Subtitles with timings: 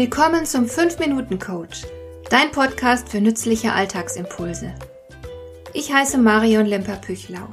[0.00, 1.82] Willkommen zum 5-Minuten-Coach,
[2.30, 4.74] dein Podcast für nützliche Alltagsimpulse.
[5.74, 7.46] Ich heiße Marion Lemper-Püchlau.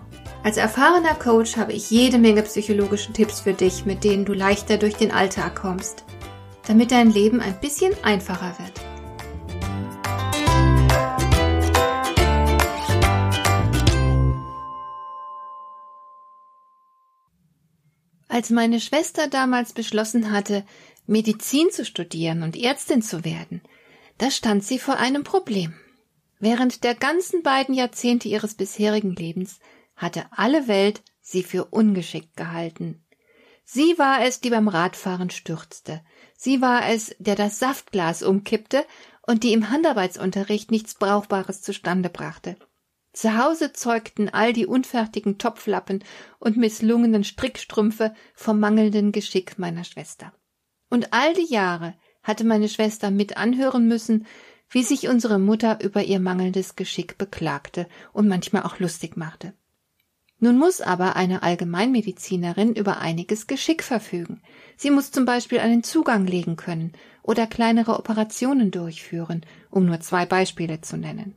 [0.45, 4.77] Als erfahrener Coach habe ich jede Menge psychologische Tipps für dich, mit denen du leichter
[4.77, 6.05] durch den Alltag kommst,
[6.65, 8.79] damit dein Leben ein bisschen einfacher wird.
[18.29, 20.63] Als meine Schwester damals beschlossen hatte,
[21.07, 23.61] Medizin zu studieren und Ärztin zu werden,
[24.17, 25.73] da stand sie vor einem Problem.
[26.39, 29.59] Während der ganzen beiden Jahrzehnte ihres bisherigen Lebens
[29.95, 33.03] hatte alle Welt sie für ungeschickt gehalten.
[33.63, 36.01] Sie war es, die beim Radfahren stürzte.
[36.37, 38.85] Sie war es, der das Saftglas umkippte
[39.23, 42.57] und die im Handarbeitsunterricht nichts Brauchbares zustande brachte.
[43.13, 46.03] Zu Hause zeugten all die unfertigen Topflappen
[46.39, 50.33] und misslungenen Strickstrümpfe vom mangelnden Geschick meiner Schwester.
[50.89, 54.25] Und all die Jahre hatte meine Schwester mit anhören müssen,
[54.69, 59.53] wie sich unsere Mutter über ihr mangelndes Geschick beklagte und manchmal auch lustig machte.
[60.39, 64.41] Nun muss aber eine Allgemeinmedizinerin über einiges Geschick verfügen.
[64.75, 66.91] Sie muss zum Beispiel einen Zugang legen können
[67.23, 71.35] oder kleinere Operationen durchführen, um nur zwei Beispiele zu nennen.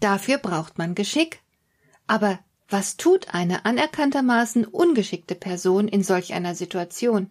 [0.00, 1.40] Dafür braucht man Geschick.
[2.06, 7.30] Aber was tut eine anerkanntermaßen ungeschickte Person in solch einer Situation?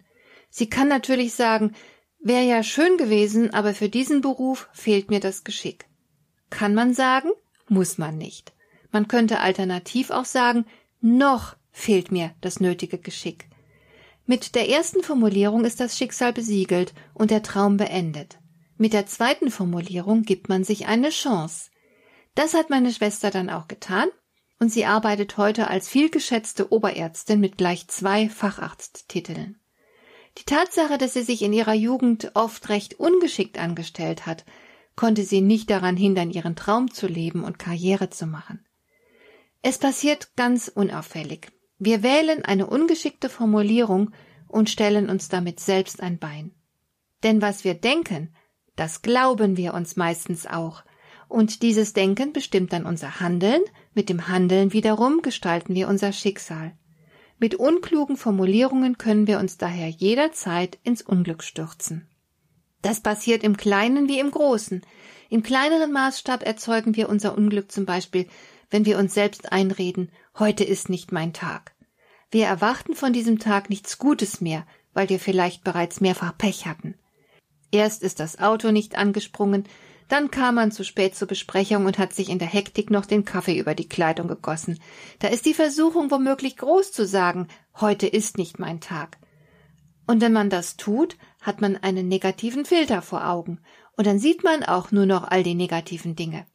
[0.50, 1.74] Sie kann natürlich sagen,
[2.20, 5.86] wäre ja schön gewesen, aber für diesen Beruf fehlt mir das Geschick.
[6.50, 7.30] Kann man sagen?
[7.68, 8.52] Muss man nicht.
[8.90, 10.64] Man könnte alternativ auch sagen,
[11.00, 13.48] noch fehlt mir das nötige Geschick.
[14.26, 18.38] Mit der ersten Formulierung ist das Schicksal besiegelt und der Traum beendet.
[18.76, 21.70] Mit der zweiten Formulierung gibt man sich eine Chance.
[22.34, 24.08] Das hat meine Schwester dann auch getan
[24.58, 29.57] und sie arbeitet heute als vielgeschätzte Oberärztin mit gleich zwei Facharzttiteln.
[30.48, 34.46] Tatsache, dass sie sich in ihrer Jugend oft recht ungeschickt angestellt hat,
[34.96, 38.64] konnte sie nicht daran hindern, ihren Traum zu leben und Karriere zu machen.
[39.60, 41.52] Es passiert ganz unauffällig.
[41.78, 44.10] Wir wählen eine ungeschickte Formulierung
[44.46, 46.54] und stellen uns damit selbst ein Bein.
[47.22, 48.34] Denn was wir denken,
[48.74, 50.82] das glauben wir uns meistens auch,
[51.28, 53.60] und dieses Denken bestimmt dann unser Handeln,
[53.92, 56.72] mit dem Handeln wiederum gestalten wir unser Schicksal.
[57.40, 62.08] Mit unklugen Formulierungen können wir uns daher jederzeit ins Unglück stürzen.
[62.82, 64.82] Das passiert im Kleinen wie im Großen.
[65.30, 68.26] Im kleineren Maßstab erzeugen wir unser Unglück zum Beispiel,
[68.70, 71.74] wenn wir uns selbst einreden, heute ist nicht mein Tag.
[72.30, 76.96] Wir erwarten von diesem Tag nichts Gutes mehr, weil wir vielleicht bereits mehrfach Pech hatten.
[77.70, 79.64] Erst ist das Auto nicht angesprungen,
[80.08, 83.26] dann kam man zu spät zur Besprechung und hat sich in der Hektik noch den
[83.26, 84.80] Kaffee über die Kleidung gegossen.
[85.18, 87.46] Da ist die Versuchung womöglich groß zu sagen,
[87.78, 89.18] heute ist nicht mein Tag.
[90.06, 93.60] Und wenn man das tut, hat man einen negativen Filter vor Augen,
[93.96, 96.46] und dann sieht man auch nur noch all die negativen Dinge.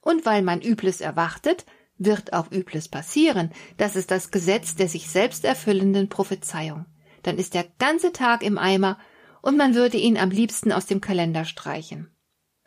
[0.00, 1.66] Und weil man Übles erwartet,
[1.98, 3.50] wird auch Übles passieren.
[3.76, 6.86] Das ist das Gesetz der sich selbst erfüllenden Prophezeiung.
[7.22, 8.98] Dann ist der ganze Tag im Eimer
[9.42, 12.12] und man würde ihn am liebsten aus dem Kalender streichen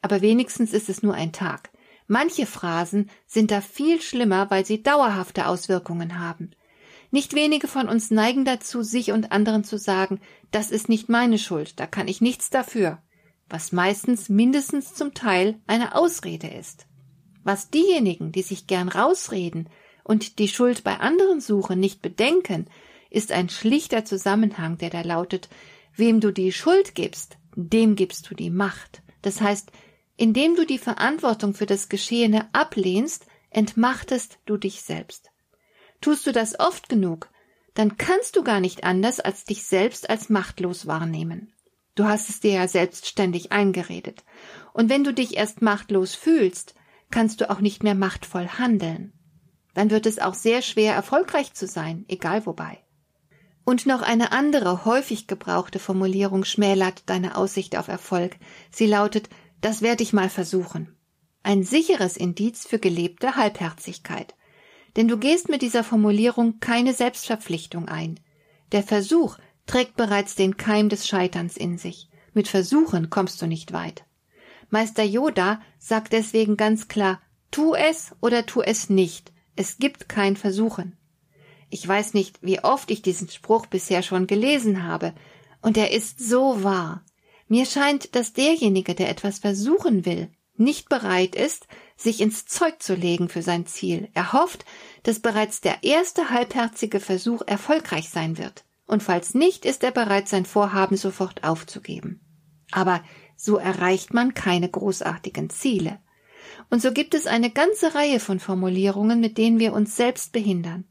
[0.05, 1.71] aber wenigstens ist es nur ein Tag.
[2.05, 6.51] Manche Phrasen sind da viel schlimmer, weil sie dauerhafte Auswirkungen haben.
[7.09, 10.21] Nicht wenige von uns neigen dazu, sich und anderen zu sagen,
[10.51, 13.01] das ist nicht meine Schuld, da kann ich nichts dafür,
[13.49, 16.85] was meistens mindestens zum Teil eine Ausrede ist.
[17.43, 19.69] Was diejenigen, die sich gern rausreden
[20.03, 22.67] und die Schuld bei anderen suchen, nicht bedenken,
[23.09, 25.49] ist ein schlichter Zusammenhang, der da lautet,
[25.95, 29.01] wem du die Schuld gibst, dem gibst du die Macht.
[29.23, 29.71] Das heißt,
[30.17, 35.31] indem du die Verantwortung für das Geschehene ablehnst, entmachtest du dich selbst.
[36.01, 37.29] Tust du das oft genug,
[37.73, 41.53] dann kannst du gar nicht anders, als dich selbst als machtlos wahrnehmen.
[41.95, 44.23] Du hast es dir ja selbstständig eingeredet.
[44.73, 46.75] Und wenn du dich erst machtlos fühlst,
[47.09, 49.13] kannst du auch nicht mehr machtvoll handeln.
[49.73, 52.79] Dann wird es auch sehr schwer, erfolgreich zu sein, egal wobei.
[53.65, 58.37] Und noch eine andere häufig gebrauchte Formulierung schmälert deine Aussicht auf Erfolg.
[58.71, 59.29] Sie lautet,
[59.65, 60.95] das werde ich mal versuchen.
[61.41, 64.35] Ein sicheres Indiz für gelebte Halbherzigkeit.
[64.95, 68.19] Denn du gehst mit dieser Formulierung keine Selbstverpflichtung ein.
[68.73, 72.09] Der Versuch trägt bereits den Keim des Scheiterns in sich.
[72.35, 74.05] Mit Versuchen kommst du nicht weit.
[74.69, 77.19] Meister Yoda sagt deswegen ganz klar,
[77.49, 79.33] tu es oder tu es nicht.
[79.55, 80.95] Es gibt kein Versuchen.
[81.71, 85.15] Ich weiß nicht, wie oft ich diesen Spruch bisher schon gelesen habe,
[85.63, 87.03] und er ist so wahr.
[87.47, 92.95] Mir scheint, dass derjenige, der etwas versuchen will, nicht bereit ist, sich ins Zeug zu
[92.95, 94.09] legen für sein Ziel.
[94.13, 94.65] Er hofft,
[95.03, 98.65] dass bereits der erste halbherzige Versuch erfolgreich sein wird.
[98.87, 102.21] Und falls nicht, ist er bereit, sein Vorhaben sofort aufzugeben.
[102.71, 103.03] Aber
[103.35, 105.99] so erreicht man keine großartigen Ziele.
[106.69, 110.85] Und so gibt es eine ganze Reihe von Formulierungen, mit denen wir uns selbst behindern.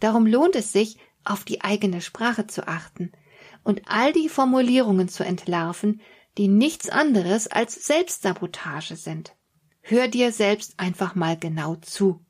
[0.00, 3.12] Darum lohnt es sich, auf die eigene Sprache zu achten
[3.66, 6.00] und all die Formulierungen zu entlarven,
[6.38, 9.34] die nichts anderes als Selbstsabotage sind.
[9.80, 12.20] Hör dir selbst einfach mal genau zu.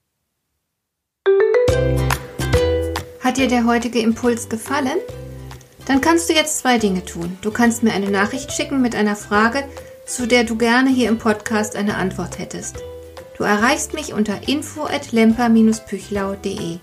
[3.21, 4.99] Hat dir der heutige Impuls gefallen?
[5.85, 7.37] Dann kannst du jetzt zwei Dinge tun.
[7.43, 9.69] Du kannst mir eine Nachricht schicken mit einer Frage,
[10.06, 12.82] zu der du gerne hier im Podcast eine Antwort hättest.
[13.37, 16.79] Du erreichst mich unter info at lemper-püchlau.de.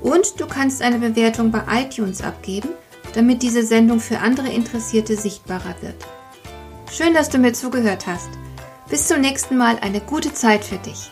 [0.00, 2.70] Und du kannst eine Bewertung bei iTunes abgeben,
[3.12, 6.06] damit diese Sendung für andere Interessierte sichtbarer wird.
[6.92, 8.30] Schön, dass du mir zugehört hast.
[8.88, 11.10] Bis zum nächsten Mal eine gute Zeit für dich.